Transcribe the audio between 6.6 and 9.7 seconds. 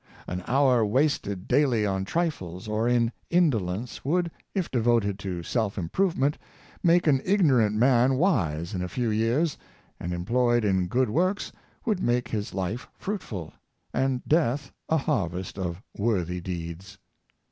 make an ignorant man wise in a few years,